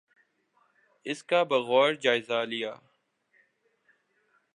[1.05, 2.73] اس کا بغور جائزہ لیا۔